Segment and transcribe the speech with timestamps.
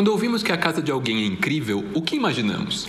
[0.00, 2.88] Quando ouvimos que a casa de alguém é incrível, o que imaginamos?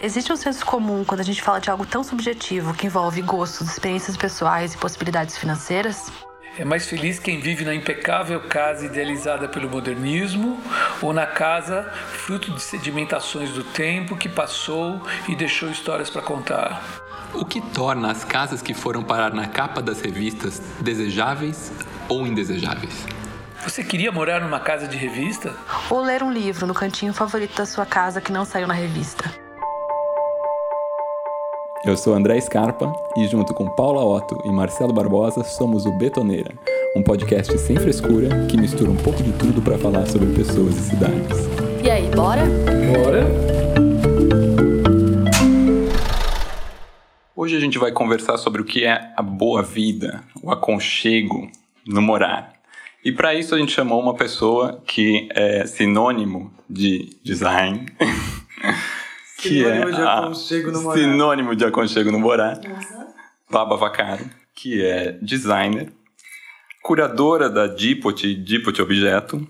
[0.00, 3.68] Existe um senso comum quando a gente fala de algo tão subjetivo que envolve gostos,
[3.68, 6.10] experiências pessoais e possibilidades financeiras?
[6.56, 10.58] É mais feliz quem vive na impecável casa idealizada pelo modernismo
[11.02, 11.82] ou na casa
[12.24, 16.82] fruto de sedimentações do tempo que passou e deixou histórias para contar.
[17.34, 21.70] O que torna as casas que foram parar na capa das revistas desejáveis
[22.08, 23.19] ou indesejáveis?
[23.62, 25.54] Você queria morar numa casa de revista?
[25.90, 29.30] Ou ler um livro no cantinho favorito da sua casa que não saiu na revista?
[31.84, 36.54] Eu sou André Scarpa e, junto com Paula Otto e Marcelo Barbosa, somos o Betoneira,
[36.96, 40.90] um podcast sem frescura que mistura um pouco de tudo para falar sobre pessoas e
[40.90, 41.38] cidades.
[41.84, 42.42] E aí, bora?
[42.94, 43.26] Bora!
[47.36, 51.50] Hoje a gente vai conversar sobre o que é a boa vida, o aconchego
[51.86, 52.59] no morar.
[53.04, 57.86] E para isso a gente chamou uma pessoa que é sinônimo de design.
[59.38, 60.98] que sinônimo é de aconchego no morar.
[60.98, 62.60] Sinônimo de aconchego no morar.
[63.50, 65.90] Baba Vacaro, que é designer,
[66.82, 69.48] curadora da Dipot, Dipot Objeto,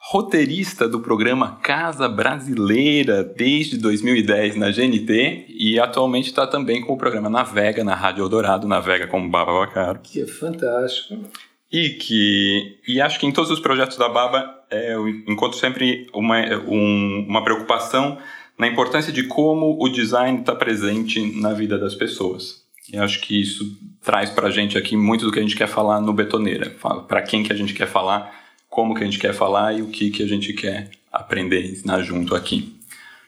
[0.00, 6.98] roteirista do programa Casa Brasileira desde 2010 na GNT e atualmente está também com o
[6.98, 10.00] programa Navega na Rádio Eldorado, Navega com Baba Vacaro.
[10.02, 11.30] Que é fantástico.
[11.72, 16.08] E que e acho que em todos os projetos da Baba é, eu encontro sempre
[16.12, 18.18] uma, um, uma preocupação
[18.58, 22.60] na importância de como o design está presente na vida das pessoas.
[22.92, 25.68] E acho que isso traz para a gente aqui muito do que a gente quer
[25.68, 26.70] falar no Betoneira.
[27.06, 28.34] Para quem que a gente quer falar,
[28.68, 31.72] como que a gente quer falar e o que que a gente quer aprender e
[31.72, 32.79] ensinar junto aqui.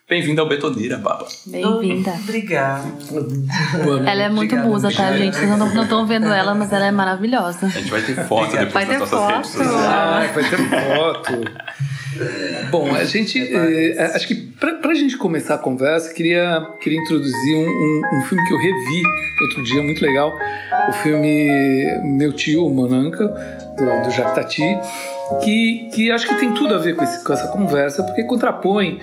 [0.08, 1.26] Bem-vinda ao Betoneira, Baba.
[1.46, 2.10] Bem-vinda.
[2.24, 2.84] Obrigada.
[4.06, 5.16] Ela é muito musa, tá, obrigada.
[5.18, 5.36] gente?
[5.36, 7.66] Vocês não estão vendo ela, mas ela é maravilhosa.
[7.66, 9.34] A gente vai ter foto depois Vai nas ter nossas foto.
[9.34, 9.86] redes sociais.
[9.86, 11.32] Ah, vai ter foto.
[12.70, 13.38] Bom, a gente.
[13.40, 18.22] eh, acho que pra, pra gente começar a conversa, queria, queria introduzir um, um, um
[18.22, 19.02] filme que eu revi
[19.40, 20.36] outro dia, muito legal.
[20.88, 23.28] O filme Meu Tio, Monanca,
[23.78, 24.76] do, do Jacques Tati,
[25.42, 29.00] que, que acho que tem tudo a ver com, esse- com essa conversa, porque contrapõe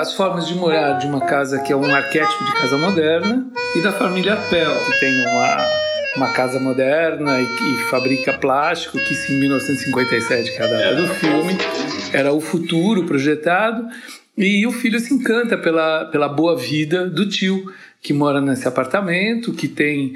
[0.00, 3.82] as formas de morar de uma casa que é um arquétipo de casa moderna e
[3.82, 5.80] da família Pell, que tem uma
[6.16, 10.94] uma casa moderna e que fabrica plástico, que isso em 1957, que é a data
[10.96, 11.56] do filme,
[12.12, 13.86] era o futuro projetado,
[14.36, 17.64] e o filho se encanta pela, pela boa vida do tio,
[18.02, 20.14] que mora nesse apartamento, que tem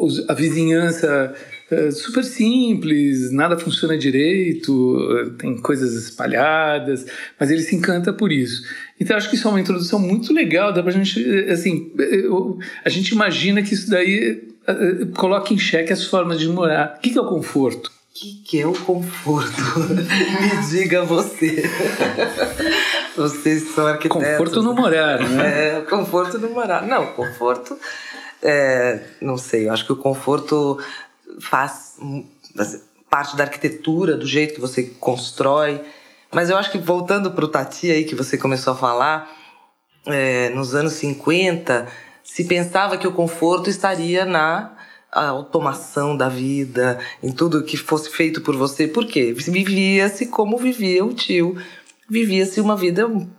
[0.00, 1.32] os- a vizinhança
[1.70, 7.06] eh, super simples, nada funciona direito, eh, tem coisas espalhadas,
[7.38, 8.62] mas ele se encanta por isso.
[9.00, 12.58] Então acho que isso é uma introdução muito legal, dá pra gente, eh, assim, eu-
[12.84, 16.94] a gente imagina que isso daí eh, coloca em xeque as formas de morar.
[16.96, 17.88] O que que é o conforto?
[17.88, 19.52] O que, que é o conforto?
[20.40, 21.62] Me diga você.
[23.16, 24.26] Vocês são arquitetos.
[24.26, 25.76] Conforto no morar, né?
[25.76, 26.86] É, conforto no morar.
[26.86, 27.76] Não, conforto.
[28.42, 30.78] é, não sei, eu acho que o conforto
[31.40, 32.24] faz hum,
[33.10, 35.80] parte da arquitetura, do jeito que você constrói.
[36.32, 39.30] Mas eu acho que voltando para o Tati aí que você começou a falar,
[40.06, 41.86] é, nos anos 50,
[42.22, 44.76] se pensava que o conforto estaria na
[45.12, 48.88] automação da vida, em tudo que fosse feito por você.
[48.88, 49.32] Por quê?
[49.32, 51.56] Vivia-se como vivia o tio.
[52.08, 53.30] Vivia-se uma vida hum,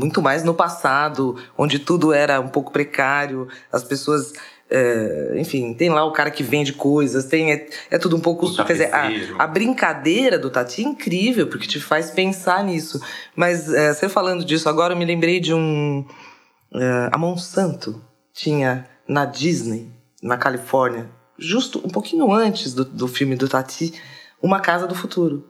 [0.00, 4.32] muito mais no passado, onde tudo era um pouco precário, as pessoas.
[4.70, 8.54] É, enfim, tem lá o cara que vende coisas, tem é, é tudo um pouco.
[8.64, 9.10] Quer dizer, a,
[9.42, 13.00] a brincadeira do Tati é incrível, porque te faz pensar nisso.
[13.34, 16.06] Mas é, você falando disso agora, eu me lembrei de um.
[16.74, 18.00] é, a Monsanto
[18.32, 19.90] tinha na Disney,
[20.22, 23.92] na Califórnia, justo um pouquinho antes do, do filme do Tati,
[24.42, 25.44] uma casa do futuro.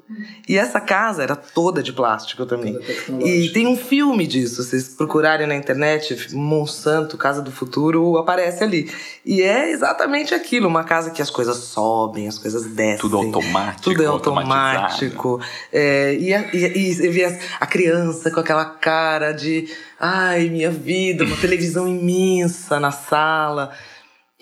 [0.49, 2.77] E essa casa era toda de plástico também.
[3.25, 8.65] E tem um filme disso, se vocês procurarem na internet, Monsanto, Casa do Futuro, aparece
[8.65, 8.91] ali.
[9.25, 12.99] E é exatamente aquilo, uma casa que as coisas sobem, as coisas descem.
[12.99, 13.83] Tudo automático.
[13.83, 15.41] Tudo é automático.
[15.73, 19.69] É, e, a- e, e você vê a criança com aquela cara de
[20.01, 23.71] ai, minha vida, uma televisão imensa na sala.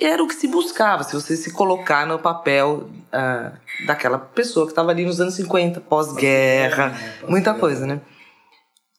[0.00, 3.52] Era o que se buscava, se você se colocar no papel ah,
[3.86, 6.96] daquela pessoa que estava ali nos anos 50, pós-guerra,
[7.28, 8.00] muita coisa, né?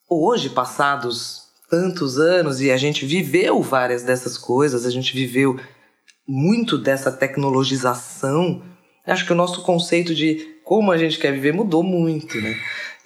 [0.08, 5.58] Hoje, passados tantos anos, e a gente viveu várias dessas coisas, a gente viveu
[6.26, 8.62] muito dessa tecnologização,
[9.06, 12.56] acho que o nosso conceito de como a gente quer viver mudou muito, né?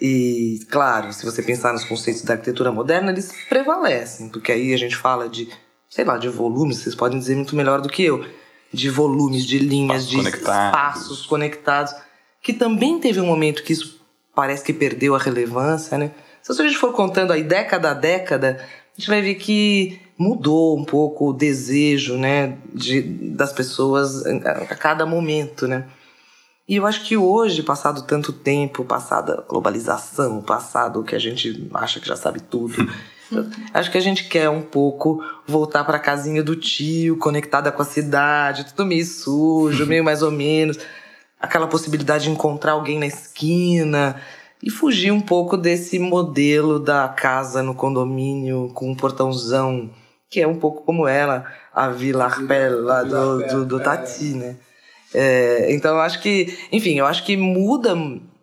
[0.01, 4.77] E, claro, se você pensar nos conceitos da arquitetura moderna, eles prevalecem, porque aí a
[4.77, 5.49] gente fala de,
[5.95, 8.27] sei lá, de volumes, vocês podem dizer muito melhor do que eu,
[8.73, 10.67] de volumes, de linhas, de conectados.
[10.67, 11.95] espaços conectados,
[12.43, 14.01] que também teve um momento que isso
[14.35, 16.11] parece que perdeu a relevância, né?
[16.43, 20.77] Se a gente for contando aí década a década, a gente vai ver que mudou
[20.77, 25.87] um pouco o desejo, né, de, das pessoas a cada momento, né?
[26.67, 31.21] E eu acho que hoje, passado tanto tempo, passada a globalização, passado o que a
[31.21, 32.75] gente acha que já sabe tudo,
[33.73, 37.83] acho que a gente quer um pouco voltar para a casinha do tio, conectada com
[37.83, 40.79] a cidade, tudo meio sujo, meio mais ou menos,
[41.41, 44.21] aquela possibilidade de encontrar alguém na esquina
[44.63, 49.91] e fugir um pouco desse modelo da casa no condomínio com um portãozão,
[50.31, 54.57] que é um pouco como ela, a Vila Arpella do, do, do Tati, né?
[55.15, 57.95] É, então eu acho que, enfim, eu acho que muda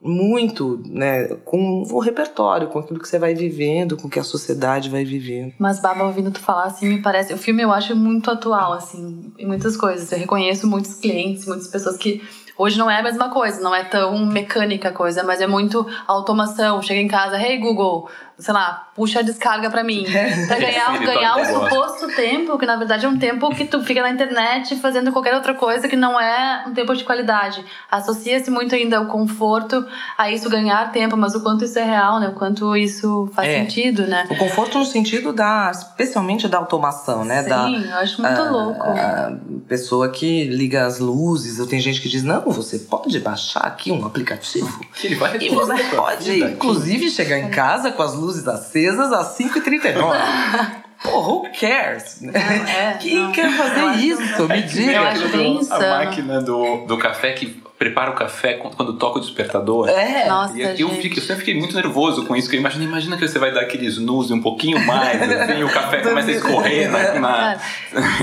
[0.04, 4.24] muito, né, com o repertório, com aquilo que você vai vivendo, com o que a
[4.24, 5.54] sociedade vai vivendo.
[5.60, 9.32] Mas Baba, ouvindo tu falar assim, me parece, o filme eu acho muito atual assim,
[9.38, 10.12] em muitas coisas.
[10.12, 12.22] Eu reconheço muitos clientes, muitas pessoas que
[12.58, 15.84] Hoje não é a mesma coisa, não é tão mecânica a coisa, mas é muito
[16.06, 16.80] automação.
[16.80, 18.08] Chega em casa, hey Google,
[18.42, 20.04] sei lá, puxa a descarga para mim.
[20.48, 24.02] Pra ganhar, ganhar o suposto tempo, que na verdade é um tempo que tu fica
[24.02, 27.64] na internet fazendo qualquer outra coisa que não é um tempo de qualidade.
[27.90, 29.86] Associa-se muito ainda o conforto
[30.18, 32.30] a isso ganhar tempo, mas o quanto isso é real, né?
[32.30, 33.60] O quanto isso faz é.
[33.60, 34.28] sentido, né?
[34.30, 37.44] O conforto no sentido da, especialmente da automação, né?
[37.44, 38.84] Sim, da, eu acho muito a, ah, louco.
[38.84, 39.34] A
[39.68, 43.92] pessoa que liga as luzes, ou tem gente que diz, não, você pode baixar aqui
[43.92, 44.82] um aplicativo.
[44.96, 49.12] Que ele vai e você pode, inclusive, chegar em casa com as luzes luzes acesas
[49.12, 50.82] às 5h39.
[51.04, 52.22] Pô, who cares?
[52.22, 53.32] Não, é, Quem não.
[53.32, 54.48] quer fazer isso?
[54.48, 54.92] Me diga.
[54.92, 59.22] Eu acho bem A máquina do, do café que prepara o café quando toca o
[59.22, 59.90] despertador.
[59.90, 60.28] É.
[60.30, 63.28] Nossa, e eu, fico, eu sempre fiquei muito nervoso com isso, porque imagina, imagina que
[63.28, 66.92] você vai dar aquele snooze um pouquinho mais, assim, e o café começa a escorrer
[66.92, 67.20] na...
[67.20, 67.60] na...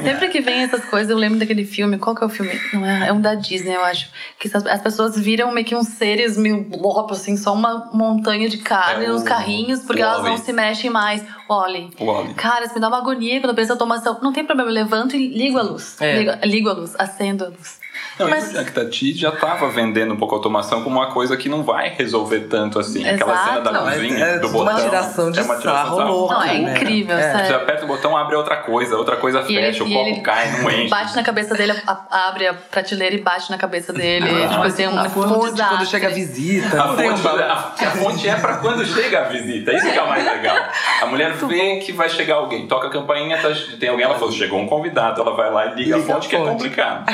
[0.01, 2.53] sempre que vem essas coisas, eu lembro daquele filme, qual que é o filme?
[2.73, 4.09] Não, é, é um da Disney, eu acho.
[4.39, 8.59] Que as pessoas viram meio que uns seres meio loucos, assim, só uma montanha de
[8.59, 11.25] carne é nos carrinhos, porque elas não se mexem mais.
[11.49, 11.91] Wally.
[12.37, 14.19] Cara, isso me dá uma agonia quando eu penso em automação.
[14.23, 16.01] Não tem problema, eu levanto e ligo a luz.
[16.01, 16.19] É.
[16.19, 17.81] Ligo, ligo a luz, acendo a luz.
[18.19, 18.57] Não, Mas...
[18.57, 21.91] a Tati já estava vendendo um pouco a automação como uma coisa que não vai
[21.91, 23.07] resolver tanto assim.
[23.07, 23.15] Exato.
[23.15, 24.73] Aquela cena da cozinha, é, do botão.
[24.73, 26.35] Uma tiração de é uma tiração sarro louca.
[26.35, 27.17] Não, é incrível.
[27.17, 27.47] É.
[27.47, 30.51] Você aperta o botão, abre outra coisa, outra coisa e fecha, ele, o copo cai,
[30.51, 30.89] não enche.
[30.89, 31.75] Bate na cabeça dele,
[32.11, 34.49] abre a prateleira e bate na cabeça dele.
[34.49, 36.83] tipo assim, é um fonte quando chega a visita.
[36.83, 39.73] A fonte, a, a fonte é para quando chega a visita.
[39.73, 40.57] Isso que é o mais legal.
[41.03, 43.49] A mulher vê que vai chegar alguém, toca a campainha, tá,
[43.79, 46.13] tem alguém, ela falou, chegou um convidado, ela vai lá e liga, liga a fonte,
[46.13, 46.29] a fonte.
[46.29, 47.05] que é complicado.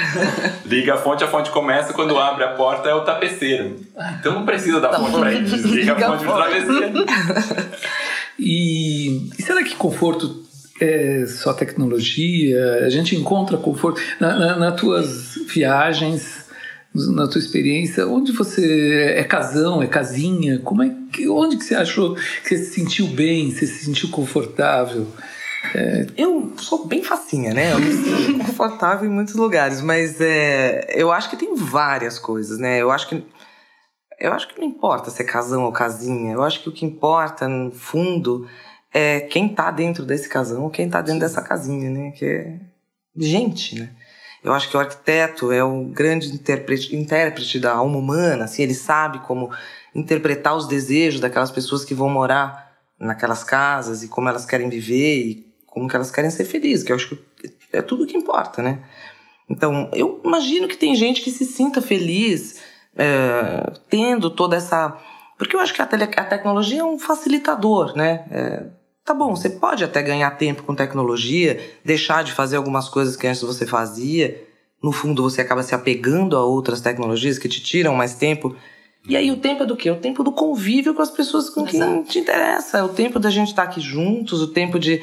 [0.65, 3.77] liga a fonte, a fonte começa quando abre a porta é o tapeceiro.
[4.19, 5.45] Então não precisa da tá fonte ir.
[5.45, 7.05] Desliga a fonte do travesseiro.
[8.37, 10.43] E, e será que conforto
[10.81, 12.85] é só tecnologia?
[12.85, 16.45] A gente encontra conforto na, na, nas tuas viagens,
[16.93, 20.59] na tua experiência, onde você é casão, é casinha?
[20.59, 24.09] Como é que, onde que você achou que você se sentiu bem, você se sentiu
[24.11, 25.07] confortável?
[25.75, 27.73] É, eu sou bem facinha, né?
[27.73, 32.59] Eu me sinto confortável em muitos lugares, mas é, eu acho que tem várias coisas,
[32.59, 32.81] né?
[32.81, 33.27] Eu acho que
[34.21, 36.33] eu acho que não importa se é casão ou casinha.
[36.33, 38.49] Eu acho que o que importa, no fundo,
[38.93, 42.13] é quem tá dentro desse casão ou quem tá dentro dessa casinha, né?
[42.13, 42.61] Que é
[43.17, 43.91] gente, né?
[44.45, 48.75] Eu acho que o arquiteto é o grande intérprete, intérprete da alma humana, assim, ele
[48.75, 49.51] sabe como
[49.95, 55.19] interpretar os desejos daquelas pessoas que vão morar naquelas casas e como elas querem viver
[55.19, 58.63] e como que elas querem ser felizes, que eu acho que é tudo que importa,
[58.63, 58.79] né?
[59.51, 62.63] Então, eu imagino que tem gente que se sinta feliz
[62.97, 64.97] é, tendo toda essa.
[65.37, 66.05] Porque eu acho que a, tele...
[66.05, 68.25] a tecnologia é um facilitador, né?
[68.31, 68.67] É,
[69.05, 73.27] tá bom, você pode até ganhar tempo com tecnologia, deixar de fazer algumas coisas que
[73.27, 74.43] antes você fazia.
[74.83, 78.55] No fundo, você acaba se apegando a outras tecnologias que te tiram mais tempo.
[79.09, 79.91] E aí, o tempo é do quê?
[79.91, 81.93] O tempo do convívio com as pessoas com Exato.
[81.93, 82.79] quem te interessa.
[82.79, 85.03] É o tempo da gente estar aqui juntos, o tempo de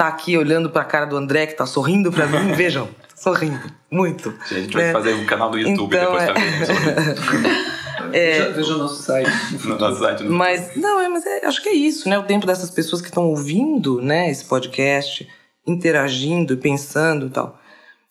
[0.00, 2.52] tá aqui olhando pra cara do André, que tá sorrindo pra mim.
[2.56, 3.70] Vejam, sorrindo.
[3.90, 4.32] Muito.
[4.50, 4.92] A gente vai é.
[4.92, 6.26] fazer um canal do YouTube então, depois é...
[6.32, 7.70] também.
[8.12, 9.30] É, Veja o nosso site.
[9.64, 10.24] No nosso site.
[10.24, 12.18] No mas, não, é, mas é, acho que é isso, né?
[12.18, 15.28] O tempo dessas pessoas que estão ouvindo né, esse podcast,
[15.64, 17.56] interagindo, pensando e tal.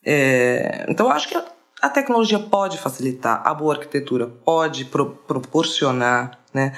[0.06, 1.36] É, então, eu acho que
[1.82, 6.72] a tecnologia pode facilitar, a boa arquitetura pode pro, proporcionar, né?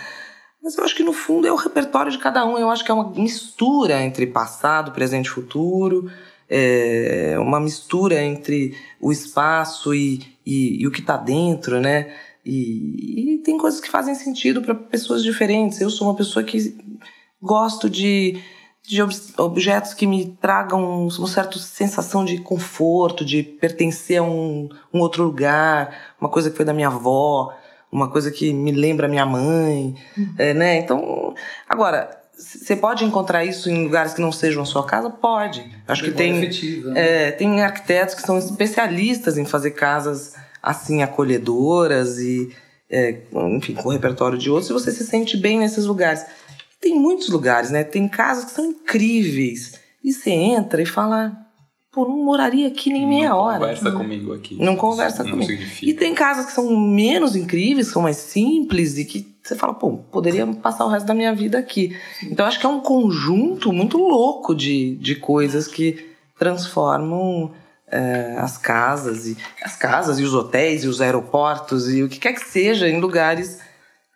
[0.62, 2.58] Mas eu acho que no fundo é o repertório de cada um.
[2.58, 6.12] Eu acho que é uma mistura entre passado, presente e futuro,
[6.48, 12.14] é uma mistura entre o espaço e, e, e o que está dentro, né?
[12.46, 15.80] E, e, tem coisas que fazem sentido para pessoas diferentes.
[15.82, 16.76] Eu sou uma pessoa que
[17.42, 18.40] gosto de,
[18.84, 19.02] de
[19.38, 25.24] objetos que me tragam uma certa sensação de conforto, de pertencer a um, um outro
[25.24, 27.54] lugar, uma coisa que foi da minha avó
[27.92, 30.34] uma coisa que me lembra minha mãe, Uhum.
[30.38, 30.78] é, né?
[30.78, 31.34] Então,
[31.68, 35.10] agora, você pode encontrar isso em lugares que não sejam a sua casa?
[35.10, 35.64] Pode.
[35.88, 37.28] Acho que tem, afetiva, né?
[37.28, 40.34] é, tem arquitetos que são especialistas em fazer casas
[40.64, 42.52] assim acolhedoras e,
[42.90, 46.26] é, enfim, com repertório de outros, e você se sente bem nesses lugares.
[46.80, 47.84] Tem muitos lugares, né?
[47.84, 49.80] Tem casas que são incríveis.
[50.04, 51.41] E você entra e fala,
[51.92, 53.60] pô, não moraria aqui nem meia não hora.
[53.60, 54.56] Conversa comigo aqui.
[54.60, 55.52] Não conversa não comigo.
[55.52, 55.92] significa.
[55.92, 59.98] E tem casas que são menos incríveis, são mais simples e que você fala, pô,
[60.12, 61.98] poderia passar o resto da minha vida aqui.
[62.24, 67.52] Então acho que é um conjunto muito louco de, de coisas que transformam
[67.88, 72.20] é, as casas e as casas e os hotéis e os aeroportos e o que
[72.20, 73.60] quer que seja em lugares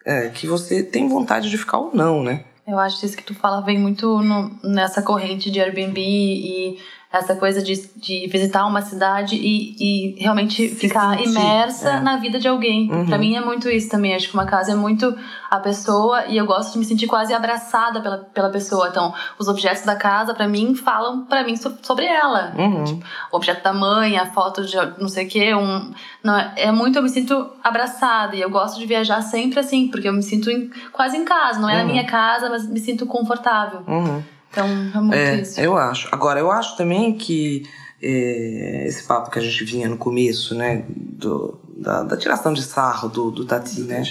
[0.05, 2.45] é, que você tem vontade de ficar ou não, né?
[2.67, 6.77] Eu acho que isso que tu fala vem muito no- nessa corrente de Airbnb e
[7.17, 11.99] essa coisa de, de visitar uma cidade e, e realmente ficar sentir, imersa é.
[11.99, 12.91] na vida de alguém.
[12.91, 13.05] Uhum.
[13.05, 14.13] Pra mim é muito isso também.
[14.15, 15.15] Acho que uma casa é muito
[15.49, 18.87] a pessoa e eu gosto de me sentir quase abraçada pela, pela pessoa.
[18.89, 22.53] Então, os objetos da casa, pra mim, falam pra mim so- sobre ela.
[22.57, 22.99] Uhum.
[23.31, 25.55] O objeto da mãe, a foto de não sei o quê.
[25.55, 25.91] Um,
[26.23, 28.35] não, é- é muito, eu me sinto abraçada.
[28.35, 31.59] E eu gosto de viajar sempre assim, porque eu me sinto em- quase em casa.
[31.59, 31.91] Não é na Uhum.
[31.91, 33.81] minha casa, mas me sinto confortável.
[33.87, 34.23] Uhum.
[34.55, 35.59] Então, é muito É, isso.
[35.59, 36.07] eu acho.
[36.11, 37.67] Agora, eu acho também que
[38.01, 42.61] é, esse papo que a gente vinha no começo, né, do, da, da tiração de
[42.63, 44.03] sarro do, do Tati, né,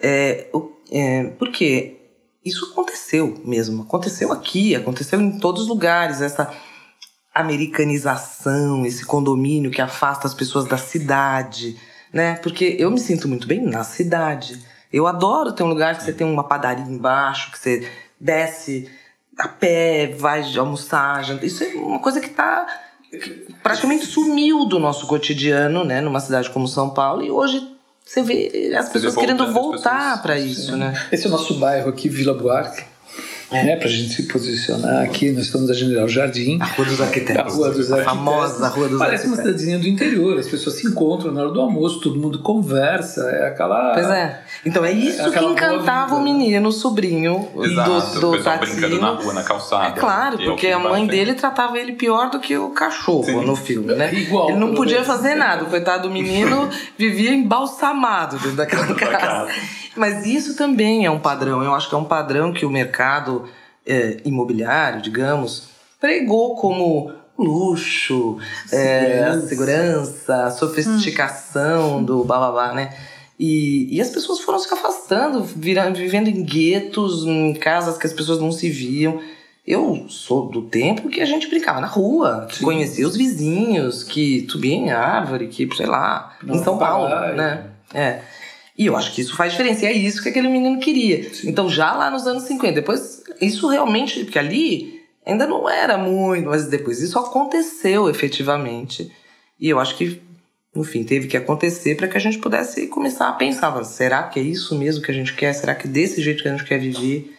[0.00, 1.96] é, o- é, porque
[2.44, 6.50] isso aconteceu mesmo, aconteceu aqui, aconteceu em todos os lugares, essa
[7.34, 11.76] americanização, esse condomínio que afasta as pessoas da cidade,
[12.12, 14.58] né, porque eu me sinto muito bem na cidade.
[14.92, 18.88] Eu adoro ter um lugar que você tem uma padaria embaixo, que você desce
[19.38, 21.44] a pé, vai almoçar, jantar.
[21.46, 22.66] Isso é uma coisa que tá
[23.10, 27.66] que praticamente sumiu do nosso cotidiano, né, numa cidade como São Paulo e hoje
[28.04, 30.94] você vê as Você pessoas vê querendo voltar para isso, né?
[31.12, 32.84] Esse é o nosso bairro aqui, Vila Buarque.
[33.50, 36.58] Né, pra gente se posicionar aqui, nós estamos na General Jardim.
[36.60, 37.54] A Rua dos A Arquitetos.
[37.54, 38.04] Rua dos A Arquitetos.
[38.04, 39.60] famosa Rua dos Parece uma Arquitetos.
[39.62, 43.46] cidadezinha do interior, as pessoas se encontram na hora do almoço, todo mundo conversa, é
[43.48, 43.94] aquela.
[43.94, 44.40] Pois é.
[44.66, 48.32] Então é isso que Aquela boa encantava o menino, o sobrinho Exato, do, do o
[48.32, 49.22] pessoal brincando na Tatino.
[49.24, 49.86] rua, na calçada.
[49.86, 51.16] É claro, é porque que a mãe bate.
[51.16, 53.44] dele tratava ele pior do que o cachorro Sim.
[53.46, 54.12] no filme, né?
[54.12, 55.64] Igual, ele não podia fazer nada.
[55.64, 59.50] O coitado do menino vivia embalsamado dentro daquela Da casa.
[59.98, 61.62] Mas isso também é um padrão.
[61.62, 63.48] Eu acho que é um padrão que o mercado
[63.86, 65.68] é, imobiliário, digamos,
[66.00, 68.38] pregou como luxo,
[68.72, 72.92] é, a segurança, sofisticação do bababá, né?
[73.38, 78.12] E, e as pessoas foram se afastando, virando, vivendo em guetos, em casas que as
[78.12, 79.20] pessoas não se viam.
[79.64, 84.46] Eu sou do tempo que a gente brincava na rua, que conhecia os vizinhos, que
[84.50, 87.66] subia em árvore, que, sei lá, em Não, São Paulo, né?
[87.94, 88.20] É.
[88.78, 89.84] E eu acho que isso faz diferença.
[89.84, 91.28] E é isso que aquele menino queria.
[91.44, 96.48] Então, já lá nos anos 50, depois, isso realmente, porque ali ainda não era muito,
[96.48, 99.12] mas depois isso aconteceu efetivamente.
[99.58, 100.22] E eu acho que,
[100.76, 104.42] enfim, teve que acontecer para que a gente pudesse começar a pensar: será que é
[104.42, 105.52] isso mesmo que a gente quer?
[105.52, 107.34] Será que é desse jeito que a gente quer viver?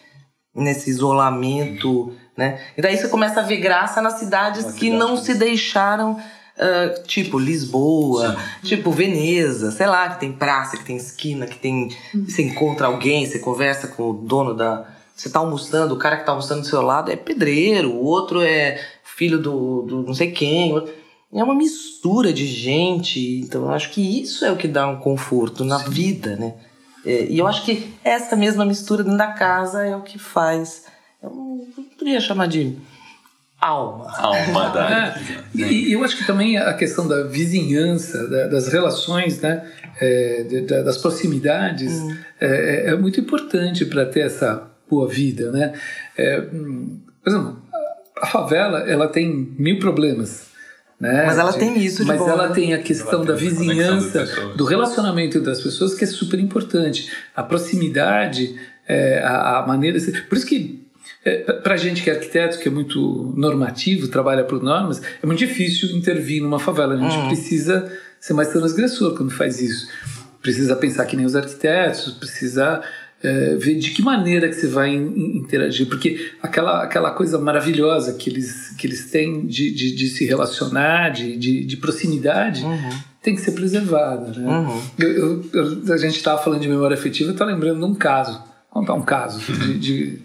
[0.54, 2.60] Nesse isolamento, né?
[2.76, 4.98] E daí você começa a ver graça nas cidades que cidades.
[4.98, 6.20] não se deixaram,
[6.60, 11.88] ah, tipo Lisboa, tipo Veneza, sei lá, que tem praça, que tem esquina, que tem.
[12.14, 14.86] Você encontra alguém, você conversa com o dono da.
[15.16, 18.42] Você tá almoçando, o cara que tá almoçando do seu lado é pedreiro, o outro
[18.42, 20.86] é filho do, do não sei quem.
[21.32, 24.98] É uma mistura de gente, então eu acho que isso é o que dá um
[24.98, 26.54] conforto na vida, né?
[27.06, 30.84] É, e eu acho que essa mesma mistura dentro da casa é o que faz.
[31.22, 32.76] Eu não poderia chamar de
[33.60, 34.10] alma.
[34.18, 35.08] Alma da.
[35.08, 35.14] É,
[35.54, 39.64] e, e eu acho que também a questão da vizinhança, da- das relações, né,
[40.00, 41.92] é, de- da- das proximidades,
[42.40, 45.72] é, é- é muito importante para ter essa boa vida, né?
[46.16, 47.62] É, hum, por exemplo,
[48.20, 50.48] a favela ela tem mil problemas.
[50.98, 51.24] Né?
[51.24, 52.54] Mas ela tem isso de Mas bom, ela né?
[52.54, 56.06] tem a questão da tem conexão vizinhança, das do relacionamento entre as pessoas, que é
[56.06, 57.10] super importante.
[57.34, 58.54] A proximidade,
[58.86, 59.98] é, a, a maneira.
[60.28, 60.86] Por isso que,
[61.24, 65.38] é, para gente que é arquiteto, que é muito normativo, trabalha por normas, é muito
[65.38, 66.94] difícil intervir numa favela.
[66.94, 67.26] A gente Uhum.
[67.28, 69.88] precisa ser mais transgressor quando faz isso.
[70.42, 72.80] Precisa pensar que nem os arquitetos, precisa
[73.22, 77.38] é, ver de que maneira que você vai in- in- interagir, porque aquela, aquela coisa
[77.38, 82.64] maravilhosa que eles, que eles têm de, de, de se relacionar, de, de, de proximidade,
[82.64, 82.90] Uhum,
[83.22, 84.30] tem que ser preservada.
[84.38, 84.48] Né?
[84.48, 84.82] uhum.
[84.98, 88.32] Eu- eu- a gente estava falando de memória afetiva, eu estou lembrando de um caso.
[88.72, 90.18] Vou contar um caso de, de,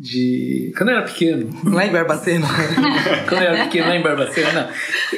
[0.00, 2.46] de- Quando eu era pequeno, Lá em Barbacena.
[3.28, 4.70] quando eu era pequeno lá em Barbacena,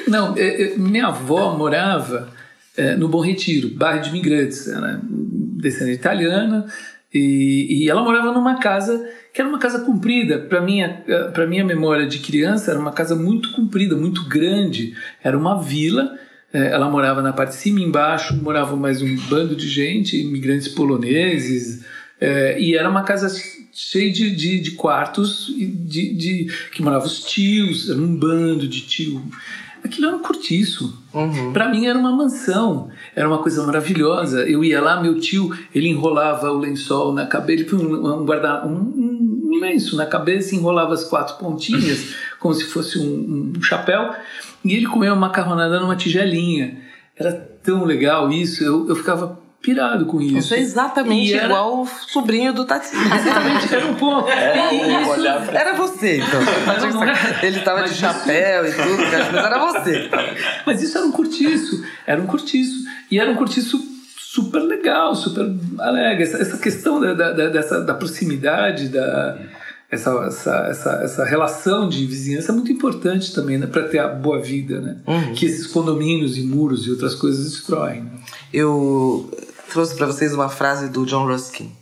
[0.09, 0.31] não.
[0.31, 2.29] Não, é- é, minha avó morava
[2.77, 6.67] é, no Bom Retiro, bairro de imigrantes, era descendente italiana,
[7.15, 10.39] e, e ela morava numa casa que era uma casa comprida.
[10.39, 14.95] Para minha para minha memória de criança era uma casa muito comprida, muito grande.
[15.23, 16.11] Era uma vila.
[16.53, 20.69] É, ela morava na parte de cima, embaixo morava mais um bando de gente, imigrantes
[20.69, 21.83] poloneses,
[22.21, 23.29] é, e era uma casa
[23.73, 28.83] cheia de, de, de quartos de, de, que moravam os tios, era um bando de
[28.83, 29.23] tio
[29.85, 30.97] aquilo era um cortiço.
[31.13, 31.53] Uhum.
[31.53, 34.49] Para mim era uma mansão, era uma coisa maravilhosa.
[34.49, 38.67] Eu ia lá, meu tio, ele enrolava o lençol na cabeça, ele põe um, guarda,
[38.67, 44.13] um, um, lenço na cabeça, enrolava as quatro pontinhas, como se fosse um, um chapéu,
[44.65, 46.79] e ele comia uma macarronada numa tigelinha.
[47.17, 50.49] Era tão legal isso, eu, eu ficava pirado com isso.
[50.49, 51.47] Você é exatamente era...
[51.47, 52.89] igual o sobrinho do Tati.
[52.95, 54.29] Exatamente, era um pouco.
[54.29, 55.27] É, isso...
[55.53, 56.41] Era você, então.
[57.43, 60.11] Ele tava de chapéu e tudo, mas era você.
[60.67, 62.85] Mas isso era um curtiço, era um curtiço.
[63.11, 63.81] E era um curtiço
[64.19, 65.47] super legal, super
[65.79, 66.25] alegre.
[66.25, 69.39] Essa, essa questão da, da, dessa, da proximidade, da,
[69.93, 74.09] essa, essa, essa, essa relação de vizinhança é muito importante também né, para ter a
[74.09, 74.97] boa vida, né?
[75.07, 75.35] Uhum.
[75.35, 78.05] Que esses condomínios e muros e outras coisas destroem.
[78.05, 78.11] Né?
[78.51, 79.31] Eu
[79.73, 81.73] trouxe para vocês uma frase do John Ruskin,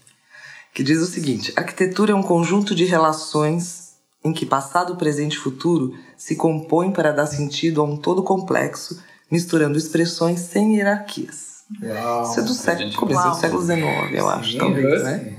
[0.73, 3.90] que diz o seguinte: arquitetura é um conjunto de relações
[4.23, 9.02] em que passado, presente e futuro se compõem para dar sentido a um todo complexo,
[9.30, 11.64] misturando expressões sem hierarquias.
[11.82, 13.82] Uau, Isso é do século, começo do século XIX,
[14.12, 15.37] eu acho, Sim, talvez, né?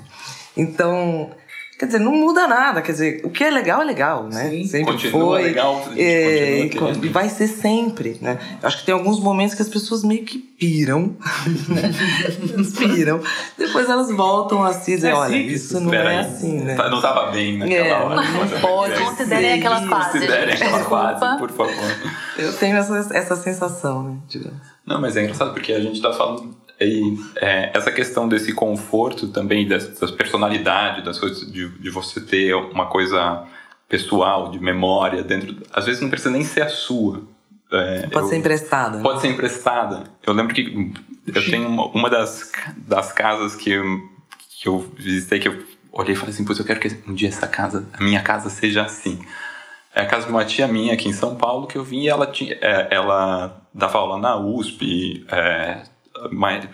[0.58, 1.32] Então,
[1.82, 2.80] Quer dizer, não muda nada.
[2.80, 4.52] Quer dizer, o que é legal é legal, né?
[4.52, 4.66] Sim.
[4.66, 5.42] Sempre Continua foi.
[5.42, 6.70] legal, é,
[7.02, 8.38] e vai ser sempre, né?
[8.62, 11.16] Eu acho que tem alguns momentos que as pessoas meio que piram,
[11.68, 11.92] né?
[12.78, 13.20] piram.
[13.58, 16.76] Depois elas voltam a se dizer, é olha, isso não é assim, né?
[16.76, 18.16] Não estava bem naquela é, hora.
[18.16, 19.04] Não pode.
[19.04, 20.20] Considerem aquela fase.
[20.20, 21.74] Considerem aquela fase, por favor.
[22.38, 24.18] Eu tenho essa, essa sensação, né?
[24.28, 24.62] Digamos.
[24.86, 29.28] Não, mas é engraçado porque a gente está falando e é, essa questão desse conforto
[29.28, 33.46] também, dessa personalidade, das coisas, de, de você ter uma coisa
[33.88, 35.58] pessoal, de memória dentro.
[35.72, 37.22] Às vezes não precisa nem ser a sua.
[37.72, 39.00] É, pode eu, ser emprestada.
[39.00, 40.04] Pode ser emprestada.
[40.26, 40.94] Eu lembro que
[41.28, 43.84] eu tenho uma, uma das, das casas que eu,
[44.50, 47.30] que eu visitei que eu olhei e falei assim: Pois eu quero que um dia
[47.30, 49.20] essa casa, a minha casa, seja assim.
[49.94, 52.08] É a casa de uma tia minha aqui em São Paulo que eu vim e
[52.08, 55.84] ela, tinha, é, ela dava aula na USP, é,
[56.32, 56.68] mais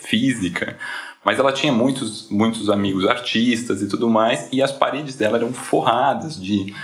[0.00, 0.76] física,
[1.24, 5.52] mas ela tinha muitos, muitos amigos artistas e tudo mais, e as paredes dela eram
[5.52, 6.74] forradas de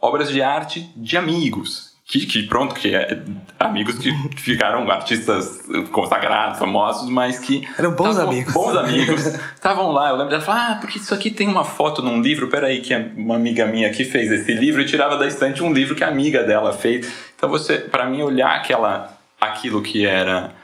[0.00, 1.88] obras de arte de amigos.
[2.06, 3.22] Que, que pronto, que é,
[3.58, 7.68] amigos que ficaram artistas consagrados, famosos, mas que.
[7.78, 8.54] Eram bons tavam, amigos.
[8.54, 9.26] Bons amigos.
[9.54, 10.08] Estavam lá.
[10.08, 12.48] Eu lembro dela falar: ah, porque isso aqui tem uma foto num livro.
[12.48, 15.94] Peraí, que uma amiga minha aqui fez esse livro e tirava da estante um livro
[15.94, 17.12] que a amiga dela fez.
[17.36, 20.54] Então, você, para mim, olhar aquela, aquilo que era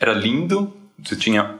[0.00, 1.56] era lindo, você tinha.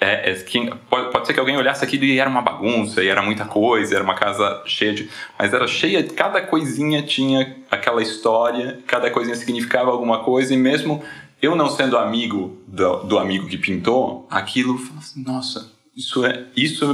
[0.00, 3.08] É, é, que, pode, pode ser que alguém olhasse aquilo e era uma bagunça, e
[3.08, 5.08] era muita coisa, era uma casa cheia de.
[5.38, 11.02] Mas era cheia, cada coisinha tinha aquela história, cada coisinha significava alguma coisa, e mesmo
[11.40, 16.84] eu não sendo amigo do, do amigo que pintou, aquilo, assim, nossa, isso é, isso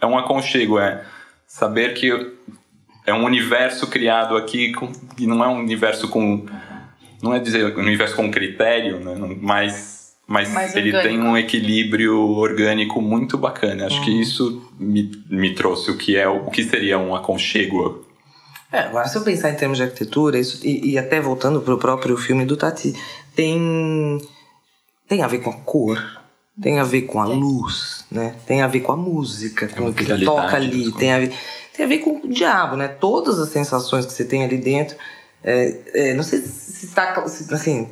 [0.00, 1.04] é um aconchego, é
[1.46, 2.10] saber que
[3.06, 6.46] é um universo criado aqui, com, e não é um universo com.
[7.22, 9.99] Não é dizer um universo com critério, né, mas
[10.30, 11.08] mas Mais ele orgânico.
[11.08, 13.86] tem um equilíbrio orgânico muito bacana.
[13.86, 14.20] Acho que uhum.
[14.20, 18.06] isso me, me trouxe o que é o que seria um aconchego.
[18.70, 21.74] É, agora se eu pensar em termos de arquitetura, isso, e, e até voltando para
[21.74, 22.94] o próprio filme do Tati,
[23.34, 24.18] tem,
[25.08, 26.00] tem a ver com a cor,
[26.62, 28.36] tem a ver com a luz, né?
[28.46, 31.34] Tem a ver com a música, com o que toca ali, tem a ver,
[31.76, 32.86] tem a ver com o diabo, né?
[32.86, 34.96] Todas as sensações que você tem ali dentro.
[35.42, 37.14] É, é, não sei se está
[37.50, 37.88] assim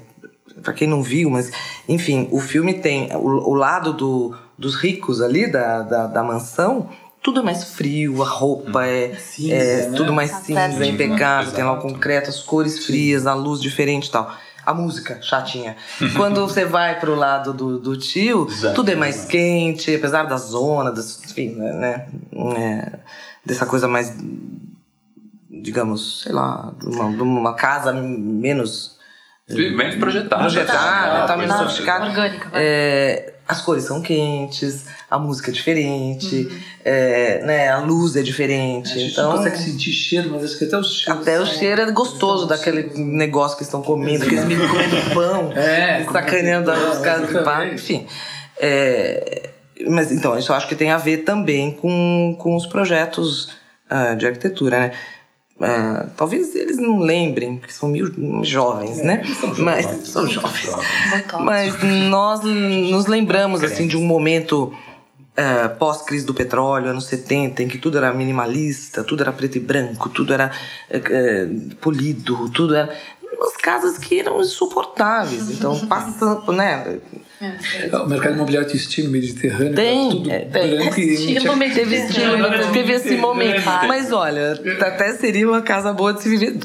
[0.62, 1.50] para quem não viu, mas
[1.88, 6.88] enfim, o filme tem o, o lado do, dos ricos ali da, da, da, mansão.
[7.22, 9.96] Tudo é mais frio, a roupa é, cinza, é né?
[9.96, 13.60] tudo mais tá cinza, é impecável, tem lá o concreto, as cores frias, a luz
[13.60, 14.32] diferente e tal
[14.68, 15.76] a música chatinha.
[16.14, 18.74] Quando você vai pro lado do, do tio, Exato.
[18.74, 22.06] tudo é mais quente, apesar da zona, das, enfim, né?
[22.54, 22.98] É,
[23.42, 24.14] dessa coisa mais,
[25.50, 28.97] digamos, sei lá, de uma, de uma casa menos
[29.48, 30.42] Menos projetado.
[30.42, 32.06] Projetado, tá menos sofisticado.
[32.06, 36.58] Orgânica, é, as cores são quentes, a música é diferente, uhum.
[36.84, 38.92] é, né, a luz é diferente.
[38.92, 41.20] A gente então, não consegue sentir cheiro, mas acho que até o cheiro.
[41.20, 46.04] Até o cheiro é gostoso daquele negócio que estão comendo, aqueles meninos comendo pão, é,
[46.04, 48.06] sacaneando os caras do pai, enfim.
[48.60, 49.48] É,
[49.86, 53.48] mas então, isso eu acho que tem a ver também com, com os projetos
[53.90, 54.92] uh, de arquitetura, né?
[55.60, 57.92] É, talvez eles não lembrem, porque são
[58.44, 59.22] jovens, né?
[59.58, 60.70] Mas são jovens.
[61.40, 61.74] Mas
[62.08, 64.72] nós nos lembramos assim de um momento
[65.36, 69.60] é, pós-crise do petróleo, anos 70, em que tudo era minimalista, tudo era preto e
[69.60, 70.52] branco, tudo era
[70.88, 71.48] é, é
[71.80, 72.96] polido, tudo era
[73.36, 75.50] umas casas que eram insuportáveis.
[75.50, 76.98] Então, passando, né?
[77.40, 77.96] É.
[77.96, 80.88] O mercado imobiliário tem estilo mediterrâneo, tem, tudo é, tem.
[80.88, 83.64] Estilo Teve estilo, teve esse momento.
[83.86, 86.58] Mas olha, até seria uma casa boa de se viver,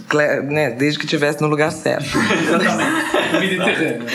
[0.45, 0.71] né?
[0.71, 2.09] Desde que estivesse no lugar certo.
[3.39, 4.05] mediterrâneo.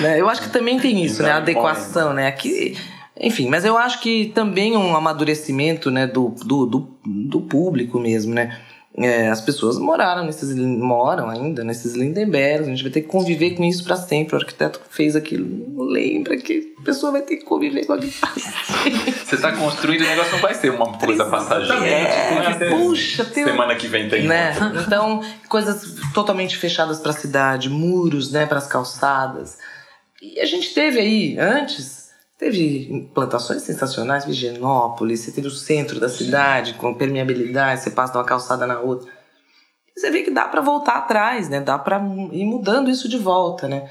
[0.00, 0.20] né?
[0.20, 1.30] Eu acho que também tem isso, né?
[1.30, 2.26] A adequação, né?
[2.26, 2.76] Aqui.
[3.20, 8.34] Enfim, mas eu acho que também um amadurecimento né, do, do, do, do público mesmo,
[8.34, 8.58] né?
[8.98, 13.52] É, as pessoas moraram nesses moram ainda nesses Lindenbergs, a gente vai ter que conviver
[13.52, 14.34] com isso para sempre.
[14.34, 18.12] O arquiteto fez aquilo lembra que a pessoa vai ter que conviver com aquilo.
[19.24, 21.86] Você está construindo o negócio não vai ser uma coisa passageira.
[21.86, 24.26] É, puxa, tem semana que vem tem.
[24.26, 24.54] Né?
[24.84, 29.58] Então, coisas totalmente fechadas para a cidade, muros, né, para as calçadas.
[30.20, 32.01] E a gente teve aí antes
[32.42, 38.18] Teve implantações sensacionais, Vigenópolis, você teve o centro da cidade com permeabilidade, você passa de
[38.18, 39.08] uma calçada na outra.
[39.96, 41.60] Você vê que dá para voltar atrás, né?
[41.60, 41.98] Dá para
[42.32, 43.88] ir mudando isso de volta, né?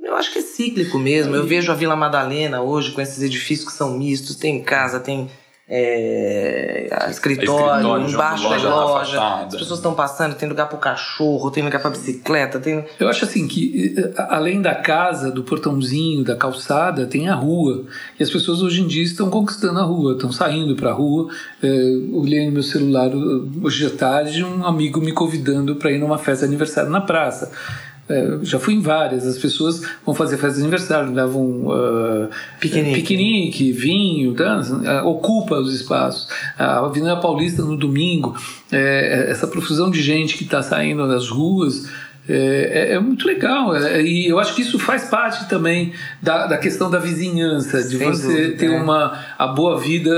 [0.00, 1.36] Eu acho que é cíclico mesmo.
[1.36, 5.30] Eu vejo a Vila Madalena hoje com esses edifícios que são mistos, tem casa, tem
[5.72, 9.34] é, escritório, escritório, embaixo loja, é loja.
[9.44, 12.58] As pessoas estão passando, tem lugar para o cachorro, tem lugar para bicicleta.
[12.58, 12.84] Tem...
[12.98, 17.84] Eu acho assim que além da casa, do portãozinho, da calçada, tem a rua.
[18.18, 21.28] E as pessoas hoje em dia estão conquistando a rua, estão saindo para a rua.
[21.62, 21.68] É,
[22.12, 23.12] olhei no meu celular
[23.62, 27.52] hoje à tarde um amigo me convidando para ir numa festa de aniversário na praça.
[28.10, 33.00] É, já fui em várias, as pessoas vão fazer festa de aniversário, levam uh, piquenique.
[33.00, 33.72] piquenique.
[33.72, 36.28] vinho, dança, uh, ocupa os espaços.
[36.58, 38.36] A Avenida Paulista no domingo,
[38.72, 41.88] é, essa profusão de gente que está saindo das ruas
[42.32, 43.74] é, é, é, muito legal.
[43.76, 47.98] É, e eu acho que isso faz parte também da, da questão da vizinhança, de
[47.98, 48.80] Sem você dúvida, ter é.
[48.80, 50.10] uma, a boa vida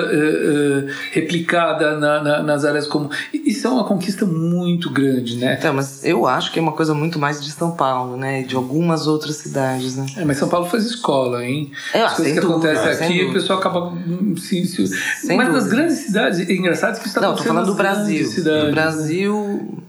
[1.12, 3.16] replicada na, na, nas áreas comuns.
[3.32, 5.58] Isso é uma conquista muito grande, né?
[5.62, 8.42] É, mas eu acho que é uma coisa muito mais de São Paulo, né?
[8.42, 10.06] De algumas outras cidades, né?
[10.16, 11.70] É, mas São Paulo faz escola, hein?
[11.94, 13.92] É, As coisas que acontecem aqui, o pessoal acaba.
[14.36, 15.52] Se, se, mas dúvida.
[15.52, 18.28] nas grandes cidades, é engraçado que isso está Não, tô falando do Brasil.
[18.66, 19.82] No Brasil,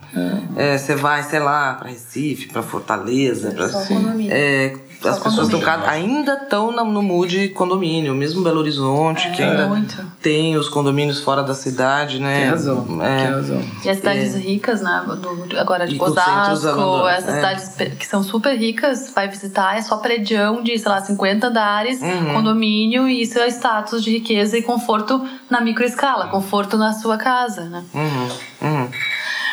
[0.77, 3.65] você vai, sei lá, para Recife, para Fortaleza, para
[4.30, 9.67] é, as pessoas estão ainda estão no mood condomínio, mesmo Belo Horizonte, é, que ainda
[9.67, 10.06] muito.
[10.21, 12.41] tem os condomínios fora da cidade, né?
[12.41, 13.04] Tem razão.
[13.04, 13.62] É, tem razão.
[13.84, 14.38] E as cidades é.
[14.38, 15.04] ricas, né?
[15.19, 17.36] Do, agora de Osasco, essas é.
[17.36, 21.99] cidades que são super ricas, vai visitar, é só predião de, sei lá, 50 andares,
[22.02, 22.34] uhum.
[22.34, 27.63] condomínio, e isso é status de riqueza e conforto na microescala, conforto na sua casa,
[27.63, 27.84] né?
[27.93, 28.69] Uhum.
[28.69, 28.89] Uhum.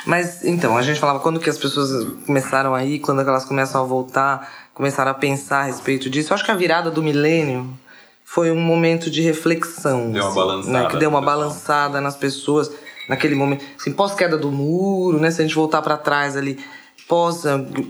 [0.06, 3.84] Mas então, a gente falava quando que as pessoas começaram aí, quando elas começam a
[3.84, 6.32] voltar, começaram a pensar a respeito disso.
[6.32, 7.68] Eu acho que a virada do milênio
[8.24, 10.12] foi um momento de reflexão.
[10.12, 10.78] Deu uma assim, balançada.
[10.78, 12.70] Né, que deu uma balançada nas pessoas
[13.08, 13.64] naquele momento.
[13.78, 15.30] Assim, pós-queda do muro, né?
[15.30, 16.56] Se a gente voltar para trás ali,
[17.08, 17.42] pós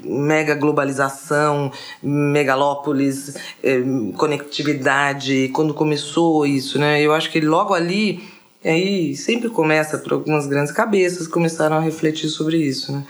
[0.02, 1.70] mega globalização,
[2.02, 3.82] megalópolis, eh,
[4.16, 7.02] conectividade, quando começou isso, né?
[7.02, 8.26] Eu acho que logo ali
[8.62, 13.04] e aí sempre começa por algumas grandes cabeças que começaram a refletir sobre isso, né?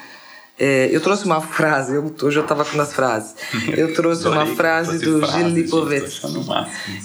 [0.63, 3.35] É, eu trouxe uma frase, eu, hoje eu estava com as frases.
[3.75, 6.27] Eu trouxe uma frase do Gil Lipovetsky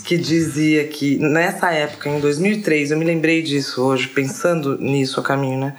[0.04, 5.24] que dizia que nessa época, em 2003, eu me lembrei disso hoje, pensando nisso a
[5.24, 5.78] caminho, né?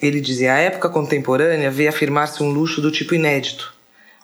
[0.00, 3.74] Ele dizia: a época contemporânea veio afirmar-se um luxo do tipo inédito,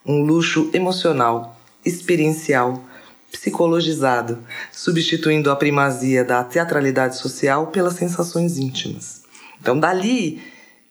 [0.07, 2.85] um luxo emocional, experiencial,
[3.31, 4.38] psicologizado,
[4.73, 9.23] substituindo a primazia da teatralidade social pelas sensações íntimas.
[9.61, 10.41] Então, dali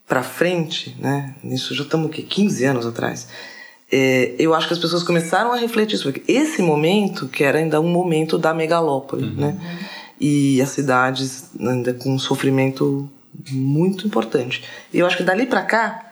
[0.08, 2.22] para frente, né, nisso já estamos o quê?
[2.22, 3.28] 15 anos atrás,
[3.92, 7.80] é, eu acho que as pessoas começaram a refletir sobre esse momento, que era ainda
[7.80, 9.36] um momento da megalópole, uhum.
[9.36, 9.58] né?
[10.20, 13.10] E as cidades ainda com um sofrimento
[13.52, 14.64] muito importante.
[14.94, 16.07] E eu acho que dali para cá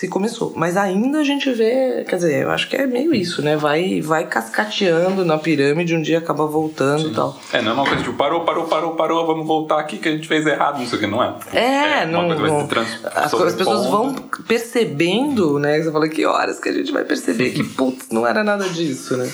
[0.00, 0.54] se começou.
[0.56, 3.54] Mas ainda a gente vê, quer dizer, eu acho que é meio isso, né?
[3.54, 7.38] Vai, vai cascateando na pirâmide, um dia acaba voltando e tal.
[7.52, 10.12] É, não é uma coisa tipo, parou, parou, parou, parou, vamos voltar aqui que a
[10.12, 11.34] gente fez errado, não sei o que, não é?
[11.52, 12.26] É, é não.
[12.28, 12.66] não
[13.14, 14.14] as, as pessoas vão
[14.48, 15.82] percebendo, né?
[15.82, 19.18] Você fala, que horas que a gente vai perceber que, putz, não era nada disso,
[19.18, 19.30] né?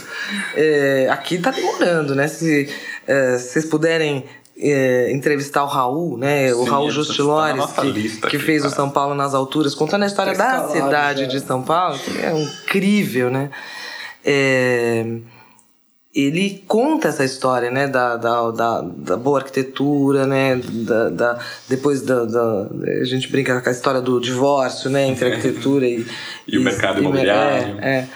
[0.56, 2.26] É, aqui tá demorando, né?
[2.26, 2.68] Se
[3.06, 4.24] é, vocês puderem
[4.58, 6.48] é, entrevistar o Raul, né?
[6.48, 10.34] Sim, o Raul Justilores, que, que fez o São Paulo nas alturas, contando a história
[10.34, 11.26] da cidade já.
[11.26, 13.50] de São Paulo, que é incrível, né?
[14.24, 15.04] É,
[16.16, 22.00] ele conta essa história, né, da, da, da, da boa arquitetura, né, da, da depois
[22.00, 22.68] da, da,
[23.02, 26.06] a gente brinca com a história do divórcio, né, entre arquitetura e,
[26.48, 28.08] e, o mercado imobiliário, é, é.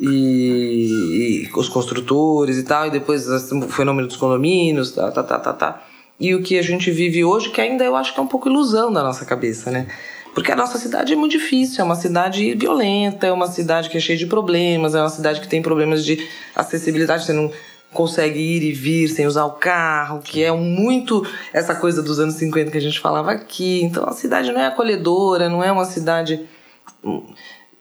[0.00, 5.38] E, e, os construtores e tal, e depois o fenômeno dos condomínios, tá, tá, tá,
[5.38, 5.86] tá, tá,
[6.18, 8.48] e o que a gente vive hoje, que ainda eu acho que é um pouco
[8.48, 9.88] ilusão da nossa cabeça, né,
[10.34, 13.96] porque a nossa cidade é muito difícil, é uma cidade violenta, é uma cidade que
[13.96, 17.50] é cheia de problemas, é uma cidade que tem problemas de acessibilidade, você não
[17.92, 22.34] consegue ir e vir sem usar o carro, que é muito essa coisa dos anos
[22.34, 23.82] 50 que a gente falava aqui.
[23.82, 26.40] Então a cidade não é acolhedora, não é uma cidade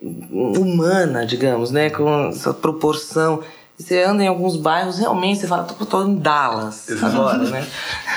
[0.02, 3.42] humana, digamos, né, com essa proporção
[3.82, 7.67] você anda em alguns bairros, realmente você fala, tô, tô em Dallas agora, né?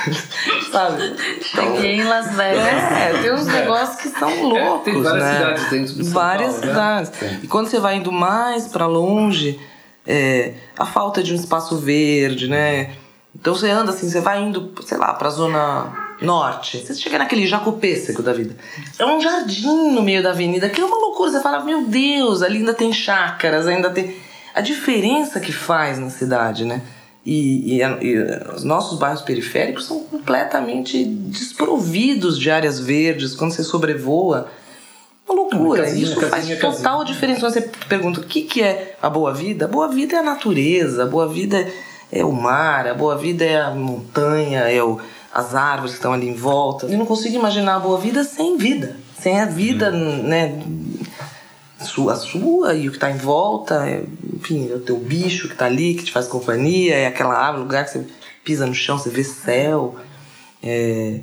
[0.71, 1.17] Sabe?
[1.53, 2.67] Então, Cheguei em Las Vegas.
[2.67, 5.37] É, tem uns negócios que são loucos, é, tem várias né?
[5.37, 7.21] cidades dentro de São Várias Paulo, cidades.
[7.21, 7.41] Né?
[7.43, 9.59] E quando você vai indo mais para longe,
[10.07, 12.95] é, a falta de um espaço verde, né?
[13.35, 16.79] Então você anda assim, você vai indo, sei lá, pra zona norte.
[16.79, 18.57] Você chega naquele jacopêssego da vida.
[18.99, 21.31] É um jardim no meio da avenida, que é uma loucura.
[21.31, 24.17] Você fala, meu Deus, ali ainda tem chácaras, ainda tem
[24.55, 26.83] a diferença que faz na cidade, né?
[27.27, 28.19] E, e, e,
[28.55, 33.35] os nossos bairros periféricos são completamente desprovidos de áreas verdes.
[33.35, 34.49] Quando você sobrevoa,
[35.27, 35.85] uma loucura.
[35.85, 37.05] Casinha, Isso casinha, faz total casinha.
[37.15, 37.41] diferença.
[37.41, 40.23] Quando você pergunta o que, que é a boa vida, a boa vida é a
[40.23, 41.67] natureza, a boa vida
[42.13, 45.01] é o mar, a boa vida é a montanha, é o,
[45.33, 46.87] as árvores que estão ali em volta.
[46.87, 48.97] Eu não consigo imaginar a boa vida sem vida.
[49.19, 50.63] Sem a vida, né?
[51.85, 55.55] Sua, sua e o que está em volta, é, enfim, é o teu bicho que
[55.55, 58.07] está ali, que te faz companhia, é aquela árvore, lugar que você
[58.43, 59.97] pisa no chão, você vê céu.
[60.63, 61.21] É,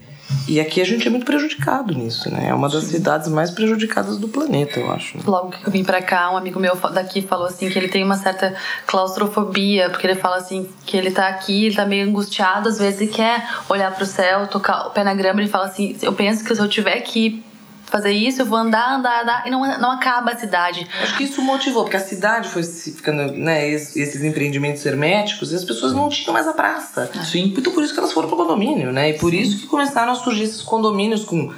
[0.47, 2.47] e aqui a gente é muito prejudicado nisso, né?
[2.49, 5.17] É uma das cidades mais prejudicadas do planeta, eu acho.
[5.25, 8.03] Logo que eu vim pra cá, um amigo meu daqui falou assim que ele tem
[8.03, 12.69] uma certa claustrofobia, porque ele fala assim que ele tá aqui, ele tá meio angustiado,
[12.69, 15.95] às vezes ele quer olhar pro céu, tocar o pé na grama, ele fala assim:
[16.01, 17.43] eu penso que se eu tiver aqui
[17.91, 20.87] fazer isso, eu vou andar, andar, andar, e não, não acaba a cidade.
[21.03, 25.65] Acho que isso motivou, porque a cidade foi ficando, né, esses empreendimentos herméticos, e as
[25.65, 27.11] pessoas não tinham mais a praça.
[27.23, 27.53] Sim.
[27.55, 29.09] Então por isso que elas foram pro condomínio, né?
[29.09, 31.51] E por isso que começaram a surgir esses condomínios com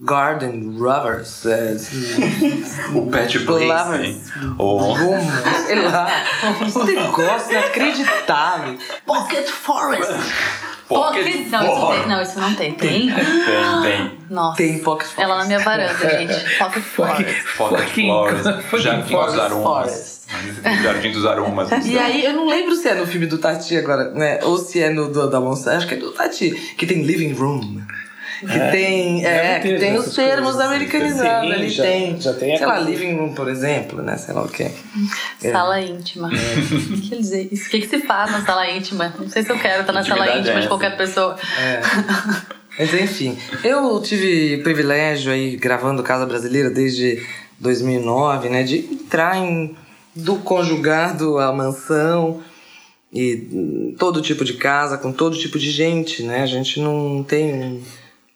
[0.00, 1.76] Garden Rovers, é,
[2.96, 4.16] o Pet Place, Lovers,
[4.58, 4.96] ou
[5.66, 6.08] sei lá.
[6.74, 8.78] Um negócio inacreditável.
[9.06, 10.12] Pocket Forest!
[10.88, 12.00] Pocket Não, isso, Forest.
[12.00, 12.72] tem, não, isso não tem.
[12.72, 13.06] Tem?
[13.06, 13.24] Tem,
[13.82, 14.18] tem.
[14.28, 14.56] Nossa.
[14.56, 15.22] Tem Pocket Forest.
[15.22, 16.58] Ela na minha varanda, gente.
[16.58, 17.42] Pocket Forest.
[17.56, 18.08] Pocket fucking
[18.82, 19.64] Jardim Forest, dos Aromas.
[19.64, 20.82] Forest.
[20.82, 21.86] Jardim dos Aromas.
[21.86, 24.40] E aí, eu não lembro se é no filme do Tati agora, né?
[24.42, 25.76] Ou se é no do, da Monsanto.
[25.78, 26.50] Acho que é do Tati.
[26.76, 27.80] Que tem Living Room.
[28.40, 29.24] Que tem.
[29.24, 30.60] É, deve que tem os termos coisas.
[30.66, 31.52] americanizados.
[31.52, 32.20] Ali já- tem.
[32.20, 34.16] já tem sei lá, Living Room, por exemplo, né?
[34.16, 34.70] Sei lá o que.
[35.40, 36.28] Sala íntima.
[36.28, 37.66] O que quer dizer isso?
[37.66, 39.14] O que, que se faz na sala íntima?
[39.18, 41.36] Não sei se eu quero estar na sala Intimidade íntima é de qualquer pessoa.
[42.78, 47.24] Mas enfim, eu tive privilégio aí gravando Casa Brasileira desde
[47.60, 48.62] 2009, né?
[48.64, 49.76] De entrar em
[50.14, 52.40] do conjugado à mansão
[53.12, 56.42] e todo tipo de casa com todo tipo de gente, né?
[56.42, 57.80] A gente não tem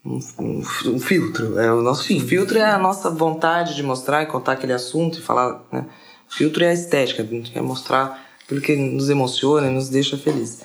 [0.09, 1.59] um, um- filtro.
[1.59, 5.23] É, o nosso filtro é a nossa vontade de mostrar e contar aquele assunto e
[5.23, 5.63] falar.
[5.71, 5.87] Né?
[6.31, 9.89] O filtro é a estética, a gente quer mostrar aquilo que nos emociona e nos
[9.89, 10.63] deixa feliz.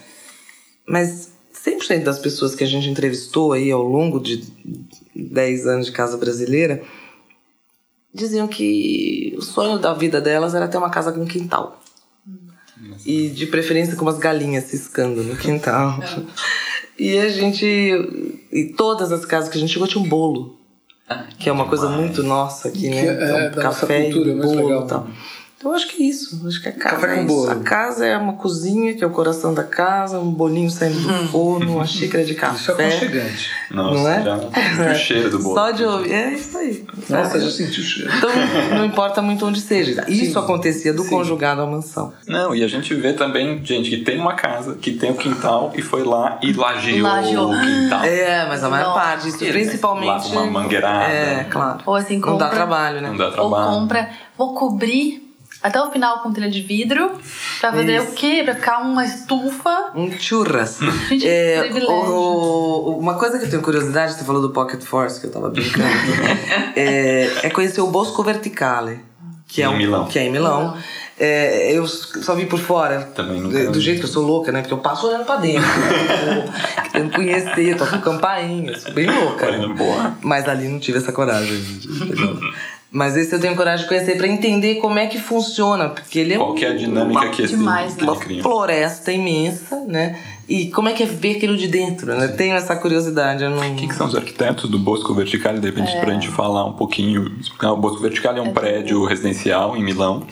[0.88, 4.44] Mas 100% das pessoas que a gente entrevistou aí ao longo de
[5.16, 6.84] 10 anos de Casa Brasileira
[8.14, 11.82] diziam que o sonho da vida delas era ter uma casa com quintal.
[13.06, 16.00] E de preferência com umas galinhas ciscando no quintal.
[17.00, 18.33] E a gente.
[18.54, 20.58] E todas as casas que a gente chegou tinha um bolo.
[21.39, 23.02] Que é uma coisa muito nossa aqui, né?
[23.02, 24.86] Que é, Então, nossa café cultura, e muito bolo legal.
[24.86, 25.08] e tal.
[25.58, 26.46] Então eu acho que é isso.
[26.46, 27.28] Acho que a casa Café é com isso.
[27.36, 27.52] bolo.
[27.52, 31.28] A casa é uma cozinha, que é o coração da casa, um bolinho saindo do
[31.30, 32.88] forno, uma xícara de Isso é café.
[32.88, 33.50] aconchegante.
[33.72, 34.24] Nossa, Não é?
[34.24, 35.56] já senti o cheiro do bolo.
[35.56, 36.12] Só de ouvir.
[36.12, 36.86] É isso aí.
[37.10, 37.39] Nossa, É.
[37.39, 38.12] já senti o cheiro.
[38.18, 38.30] Então
[38.78, 40.04] não importa muito onde seja.
[40.10, 40.39] Isso Sim.
[40.39, 41.10] acontecia do Sim.
[41.12, 42.12] conjugado à mansão.
[42.28, 45.72] Não, e a gente vê também gente que tem uma casa, que tem o quintal
[45.76, 47.52] e foi lá e lajeou, Lajeou.
[47.54, 48.04] o quintal.
[48.04, 49.00] É, mas a maior Nossa.
[49.00, 50.08] parte, isso principalmente.
[50.08, 51.06] Lava uma mangueirada.
[51.06, 51.80] É, claro.
[51.86, 52.48] Ou assim, Não compra.
[52.48, 53.08] dá trabalho, né?
[53.10, 53.72] Não dá Ou trabalho.
[53.80, 54.10] compra.
[54.38, 55.23] Vou cobrir
[55.63, 57.12] até o final com telha de vidro.
[57.62, 58.12] Pra fazer Isso.
[58.12, 58.41] o quê?
[58.43, 59.91] Pra ficar uma estufa.
[59.95, 60.80] Um churras.
[61.10, 61.95] Gente, É, privilégio.
[62.13, 65.49] o- uma coisa que eu tenho curiosidade, você falou do Pocket Force, que eu tava
[65.49, 65.84] brincando,
[66.76, 68.99] é, é conhecer o Bosco Verticale.
[69.47, 70.06] Que é Em um- Milão.
[70.08, 70.60] Que é em Milão.
[70.62, 70.78] Milão.
[71.19, 73.02] É, eu só vi por fora.
[73.15, 73.80] Também nunca do, vi.
[73.82, 74.62] jeito que eu sou louca, né?
[74.62, 75.62] Porque eu passo olhando pra dentro.
[76.95, 79.45] eu não conhecer, toco campainha, sou bem louca.
[79.78, 80.17] Boa.
[80.23, 81.62] Mas ali não tive essa coragem.
[82.94, 86.36] Mas esse eu tenho coragem de conhecer para entender como é que funciona, porque ele
[86.36, 90.16] é Qual que é a dinâmica que esse demais, que uma floresta imensa, né?
[90.48, 92.28] E como é que é ver aquilo de dentro, né?
[92.28, 93.76] Tenho essa curiosidade, eu não...
[93.76, 97.36] Quem que são os arquitetos do Bosco Verticale, de repente, pra gente falar um pouquinho.
[97.40, 97.72] explicar.
[97.72, 100.28] O Bosco Verticale é um prédio residencial em Milão,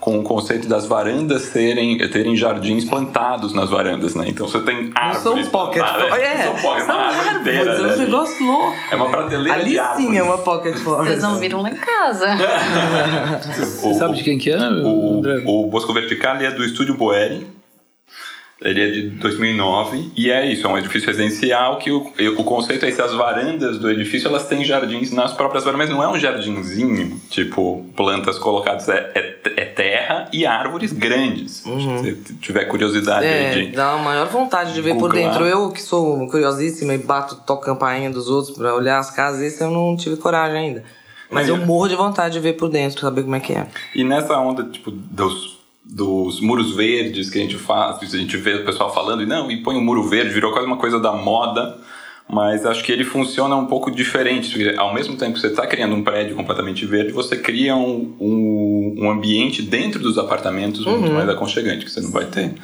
[0.00, 4.26] com o conceito das varandas serem, terem jardins plantados nas varandas, né?
[4.28, 6.26] Então você tem Não árvores são pocket plantadas, forest.
[6.26, 7.96] É, são pocket, são árvores, inteira, é um né?
[7.96, 8.74] negócio louco.
[8.92, 10.06] É uma prateleira Ali de árvores.
[10.08, 11.08] sim é uma pocket forest.
[11.10, 12.26] Vocês não viram lá em casa.
[13.82, 15.42] O- Sabe de quem que é, O, André?
[15.46, 17.46] o Bosco Verticale é do Estúdio Boeri.
[18.60, 22.84] Ele é de 2009 e é isso, é um edifício residencial que o, o conceito
[22.84, 26.08] é esse, as varandas do edifício elas têm jardins nas próprias varandas, mas não é
[26.08, 31.58] um jardinzinho, tipo plantas colocadas, é, é, é terra e árvores grandes.
[31.58, 33.32] Se você tiver curiosidade Uhum.
[33.32, 33.72] É, aí de...
[33.72, 35.44] dá a maior vontade de ver por dentro.
[35.44, 39.62] Eu, que sou curiosíssima e bato, toco campainha dos outros pra olhar as casas, esse
[39.62, 40.84] eu não tive coragem ainda.
[41.30, 43.66] Mas Mas eu morro de vontade de ver por dentro, saber como é que é.
[43.94, 45.57] E nessa onda, tipo, dos,
[45.90, 49.26] dos muros verdes que a gente faz, que a gente vê o pessoal falando, e
[49.26, 51.78] não, e põe um muro verde, virou quase uma coisa da moda,
[52.30, 55.94] mas acho que ele funciona um pouco diferente, ao mesmo tempo que você está criando
[55.94, 61.28] um prédio completamente verde, você cria um, um, um ambiente dentro dos apartamentos muito mais
[61.28, 62.54] aconchegante, que você não vai ter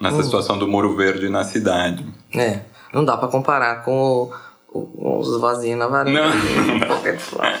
[0.00, 2.04] nessa situação do muro verde na cidade.
[2.34, 2.60] É,
[2.92, 4.30] não dá pra comparar com
[4.72, 6.10] o, o- os vasinhos na varanda.
[6.22, 6.32] Não.
[7.18, 7.60] Flower.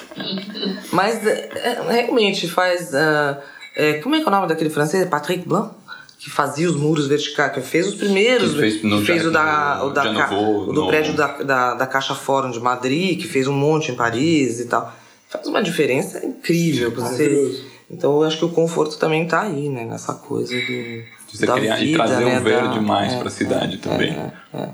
[0.90, 2.94] Mas é, realmente faz.
[2.94, 3.38] ah,
[3.74, 5.08] é, como é que é o nome daquele francês?
[5.08, 5.74] Patrick Blanc?
[6.18, 8.52] Que fazia os muros verticais, que fez os primeiros.
[8.52, 10.86] Que fez no que fez o da, Jardim- o da ca- Nouveau, o do no-
[10.86, 14.66] prédio da, da, da Caixa Fórum de Madrid, que fez um monte em Paris e
[14.66, 14.92] tal.
[15.28, 16.90] Faz uma diferença incrível.
[16.92, 17.64] Você, Maravilhoso.
[17.90, 19.84] então eu acho que o conforto também tá aí, né?
[19.84, 20.60] Nessa coisa do.
[20.60, 21.04] De
[21.38, 23.78] você da criar e vida, trazer né, um verde da- mais é, para a cidade
[23.78, 24.12] também.
[24.12, 24.68] é, é.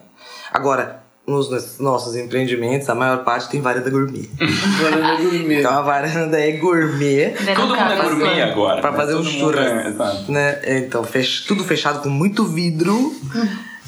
[0.53, 4.29] Agora, nos nossos empreendimentos, a maior parte tem varanda gourmet.
[4.83, 5.59] Varanda gourmet.
[5.61, 7.35] Então a varanda é gourmet.
[7.55, 8.81] Todo mundo é gourmet agora.
[8.81, 8.97] Pra né?
[8.97, 9.67] fazer um churras.
[9.67, 10.33] é.
[10.33, 10.61] Né?
[10.79, 13.15] Então, fech- tudo fechado com muito vidro.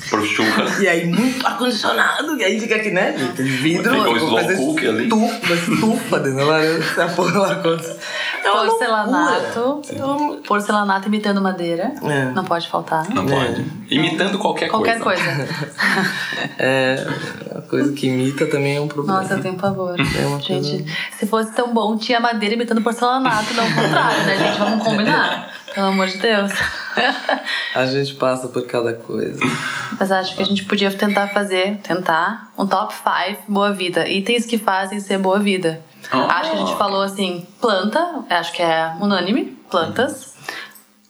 [0.09, 0.81] Pro churras.
[0.81, 2.35] E aí, muito ar-condicionado.
[2.39, 3.13] E aí fica aqui, né?
[3.37, 3.93] Tem vidro.
[3.95, 5.03] Fica vou slow cook ali.
[5.05, 6.47] Estufa, estufa dentro
[6.97, 7.97] da varanda.
[8.45, 9.61] É uma Porcelanato.
[9.61, 10.07] loucura.
[10.07, 11.93] Uma- Porcelanato imitando madeira.
[12.03, 12.25] É.
[12.33, 13.09] Não pode faltar.
[13.11, 13.65] Não pode.
[13.91, 15.23] Imitando qualquer, Qualquer coisa.
[15.23, 15.49] coisa.
[16.59, 16.97] É,
[17.57, 19.21] a coisa que imita também é um problema.
[19.23, 19.95] Nossa, eu tenho pavor.
[20.21, 20.85] É uma gente,
[21.19, 24.59] se fosse tão bom, tinha madeira imitando porcelanato, não o contrário, né, gente?
[24.59, 25.51] Vamos combinar.
[25.75, 26.53] Pelo amor de Deus.
[27.75, 29.39] A gente passa por cada coisa.
[29.99, 34.09] Mas acho que a gente podia tentar fazer, tentar, um top 5 boa vida.
[34.09, 35.81] Itens que fazem ser boa vida.
[36.13, 36.17] Oh.
[36.31, 40.31] Acho que a gente falou assim, planta, acho que é unânime, plantas.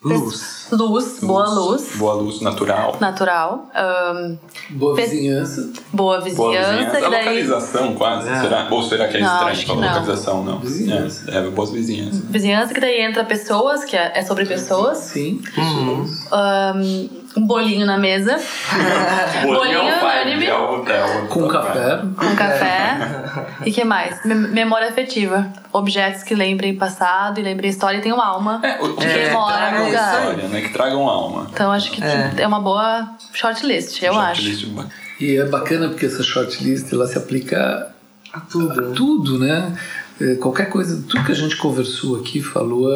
[0.02, 0.68] Luz.
[0.72, 1.90] Luz, boa luz.
[1.96, 2.96] Boa luz natural.
[3.00, 3.66] Natural.
[3.74, 4.38] ahn,
[4.70, 5.70] Boa vizinhança.
[5.92, 6.72] boa Boa vizinhança.
[6.72, 6.96] vizinhança.
[7.06, 8.40] A daí, localização, quase.
[8.40, 8.66] Será?
[8.70, 9.88] Ou será que é Não, estranho que falar não.
[9.88, 10.42] localização?
[10.44, 10.58] Não.
[10.60, 11.30] Vizinhança.
[11.30, 12.24] É, é, boas vizinhanças.
[12.24, 14.96] vizinhança, que daí entra pessoas, que é é sobre pessoas.
[14.98, 15.42] Sim.
[15.58, 16.04] Uhum.
[16.06, 16.32] pessoas.
[16.32, 18.36] Ahn, um bolinho na mesa.
[19.44, 20.46] bolinho unânime.
[20.46, 22.00] é o- é Com café.
[22.16, 22.96] Com café.
[23.64, 24.24] e que mais?
[24.24, 25.46] Mem- Memória afetiva.
[25.72, 28.60] Objetos que lembrem passado e lembrem história e tenham alma.
[28.62, 30.18] É, o, que É, mora tragam no lugar.
[30.20, 30.60] história, né?
[30.62, 31.46] Que tragam alma.
[31.52, 34.42] Então acho que é, uma boa shortlist, eu acho.
[34.42, 34.86] Shortlist ba-
[35.20, 37.88] E é bacana porque essa shortlist ela se aplica
[38.32, 38.80] A tudo.
[38.90, 39.72] a tudo, né?
[40.20, 42.88] É, Qualquer coisa, tudo que a gente conversou aqui, falou,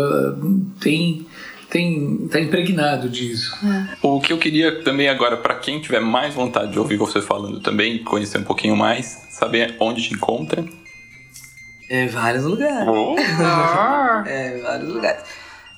[0.81, 1.27] tem,
[1.75, 3.53] tem, tá impregnado disso.
[4.01, 7.59] O que eu queria também agora, para quem tiver mais vontade de ouvir você falando
[7.59, 10.65] também, conhecer um pouquinho mais, saber onde te encontra.
[11.91, 12.87] Em vários lugares.
[12.87, 13.17] Oh,
[14.25, 15.25] É, em vários lugares.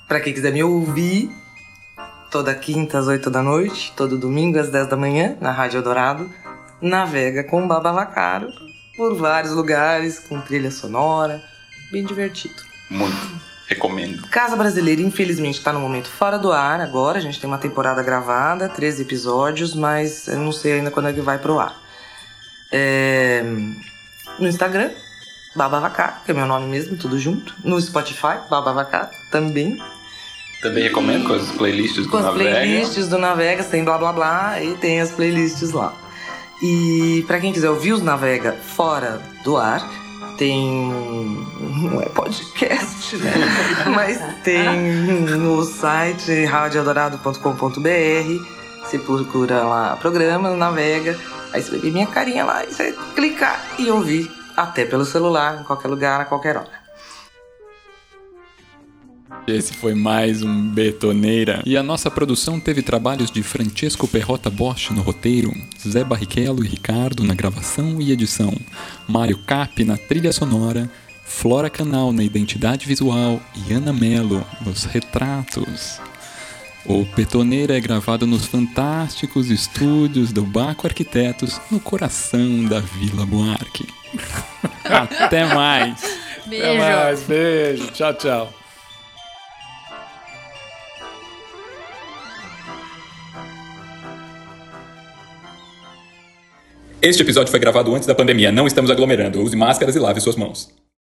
[0.06, 1.30] Pra quem quiser me ouvir,
[2.30, 6.30] toda quinta às 8 da noite, todo domingo às 10 da manhã, na Rádio Eldorado,
[6.78, 8.48] navega com o Baba Vacaro
[8.98, 11.42] por vários lugares, com trilha sonora,
[11.90, 12.62] bem divertido.
[12.90, 13.45] muito.
[13.68, 14.26] Recomendo.
[14.28, 17.18] Casa Brasileira, infelizmente, tá no momento fora do ar agora.
[17.18, 21.12] A gente tem uma temporada gravada, 13 episódios, mas eu não sei ainda quando é
[21.12, 21.76] que vai pro ar.
[22.70, 23.42] É,
[24.38, 24.90] No Instagram,
[25.54, 27.54] Baba Vacá, que é meu nome mesmo, tudo junto.
[27.64, 29.82] No Spotify, Baba Vacá, também.
[30.62, 32.50] Também recomendo com as playlists do Com as Navega.
[32.50, 35.94] playlists do Navega, tem blá blá blá, e tem as playlists lá.
[36.62, 39.80] E pra quem quiser ouvir os Navega fora do ar,
[40.36, 40.92] tem.
[41.60, 43.32] Não é podcast, né?
[43.94, 44.64] Mas tem
[45.36, 48.56] no site radioeldorado.com.br.
[48.84, 51.18] Você procura lá programa, navega,
[51.52, 55.64] aí você ver minha carinha lá e você clicar e ouvir até pelo celular, em
[55.64, 56.85] qualquer lugar, a qualquer hora.
[59.46, 61.62] Esse foi mais um Betoneira.
[61.64, 65.52] E a nossa produção teve trabalhos de Francesco Perrota Bosch no roteiro,
[65.86, 68.52] Zé Barrichello e Ricardo na gravação e edição,
[69.06, 70.90] Mário Cap na trilha sonora
[71.24, 76.00] Flora Canal na identidade visual e Ana Mello nos retratos.
[76.84, 83.86] O Betoneira é gravado nos fantásticos estúdios do Baco Arquitetos, no coração da Vila Buarque.
[84.84, 86.00] Até mais!
[86.46, 86.64] Beijo.
[86.64, 87.86] Até mais, beijo.
[87.88, 88.65] Tchau, tchau.
[97.08, 98.50] Este episódio foi gravado antes da pandemia.
[98.50, 99.40] Não estamos aglomerando.
[99.40, 100.68] Use máscaras e lave suas mãos.